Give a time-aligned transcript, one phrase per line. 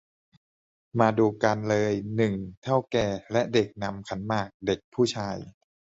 [0.99, 5.37] มาดูกันเลย หนึ่ง เถ้าแก่และเด็กนำขันหมาก เด็กผู้ชาย